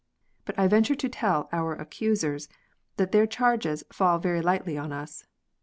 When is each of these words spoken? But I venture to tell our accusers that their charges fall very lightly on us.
But 0.45 0.57
I 0.57 0.67
venture 0.67 0.95
to 0.95 1.07
tell 1.07 1.47
our 1.51 1.75
accusers 1.75 2.49
that 2.97 3.11
their 3.11 3.27
charges 3.27 3.83
fall 3.91 4.17
very 4.17 4.41
lightly 4.41 4.75
on 4.75 4.91
us. 4.91 5.25